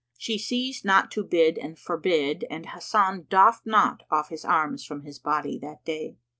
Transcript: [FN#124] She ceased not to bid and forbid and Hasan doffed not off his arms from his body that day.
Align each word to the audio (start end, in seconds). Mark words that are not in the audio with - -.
[FN#124] 0.15 0.15
She 0.17 0.37
ceased 0.39 0.83
not 0.83 1.11
to 1.11 1.23
bid 1.23 1.59
and 1.59 1.77
forbid 1.77 2.45
and 2.49 2.65
Hasan 2.65 3.27
doffed 3.29 3.67
not 3.67 4.01
off 4.09 4.29
his 4.29 4.43
arms 4.43 4.83
from 4.83 5.03
his 5.03 5.19
body 5.19 5.59
that 5.59 5.85
day. 5.85 6.17